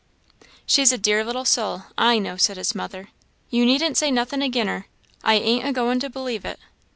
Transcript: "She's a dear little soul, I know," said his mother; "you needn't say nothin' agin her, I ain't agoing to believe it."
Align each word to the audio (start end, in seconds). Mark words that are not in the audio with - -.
"She's 0.65 0.91
a 0.91 0.97
dear 0.97 1.23
little 1.23 1.45
soul, 1.45 1.83
I 1.95 2.17
know," 2.17 2.35
said 2.35 2.57
his 2.57 2.73
mother; 2.73 3.09
"you 3.51 3.67
needn't 3.67 3.97
say 3.97 4.09
nothin' 4.09 4.41
agin 4.41 4.65
her, 4.65 4.87
I 5.23 5.35
ain't 5.35 5.63
agoing 5.67 5.99
to 5.99 6.09
believe 6.09 6.43
it." 6.43 6.59